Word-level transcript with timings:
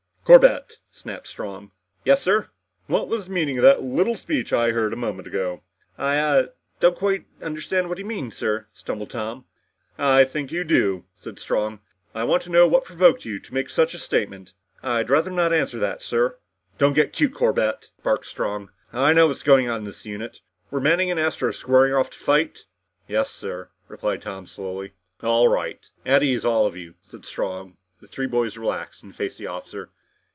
"Corbett?" 0.23 0.77
snapped 0.91 1.27
Strong. 1.27 1.71
"Yes, 2.05 2.21
sir?" 2.21 2.47
"What 2.87 3.09
was 3.09 3.25
the 3.25 3.31
meaning 3.33 3.57
of 3.57 3.63
that 3.63 3.83
little 3.83 4.15
speech 4.15 4.53
I 4.53 4.71
heard 4.71 4.93
a 4.93 4.95
moment 4.95 5.27
ago?" 5.27 5.61
"I 5.97 6.17
ah 6.21 6.43
don't 6.79 6.95
quite 6.97 7.25
understand 7.41 7.89
what 7.89 7.97
you 7.97 8.05
mean, 8.05 8.31
sir," 8.31 8.67
stumbled 8.71 9.09
Tom. 9.09 9.43
"I 9.97 10.23
think 10.23 10.49
you 10.49 10.63
do," 10.63 11.03
said 11.17 11.37
Strong. 11.37 11.81
"I 12.15 12.23
want 12.23 12.43
to 12.43 12.49
know 12.49 12.65
what 12.65 12.85
provoked 12.85 13.25
you 13.25 13.39
to 13.39 13.53
make 13.53 13.69
such 13.69 13.93
a 13.93 13.99
statement." 13.99 14.53
"I'd 14.81 15.09
rather 15.09 15.31
not 15.31 15.51
answer 15.51 15.79
that, 15.79 16.01
sir." 16.01 16.37
"Don't 16.77 16.93
get 16.93 17.11
cute, 17.11 17.33
Corbett!" 17.33 17.89
barked 18.01 18.25
Strong. 18.25 18.69
"I 18.93 19.11
know 19.11 19.27
what's 19.27 19.43
going 19.43 19.67
on 19.69 19.79
in 19.79 19.85
this 19.85 20.05
unit. 20.05 20.39
Were 20.69 20.79
Manning 20.79 21.11
and 21.11 21.19
Astro 21.19 21.51
squaring 21.51 21.93
off 21.93 22.09
to 22.11 22.17
fight?" 22.17 22.67
"Yes, 23.05 23.31
sir," 23.31 23.69
replied 23.89 24.21
Tom 24.21 24.45
slowly. 24.47 24.93
"All 25.21 25.49
right. 25.49 25.85
At 26.05 26.23
ease 26.23 26.45
all 26.45 26.65
of 26.65 26.77
you," 26.77 26.93
said 27.01 27.25
Strong. 27.25 27.75
The 27.99 28.07
three 28.07 28.27
boys 28.27 28.55
relaxed 28.55 29.03
and 29.03 29.13
faced 29.13 29.37
the 29.37 29.47
officer. 29.47 29.89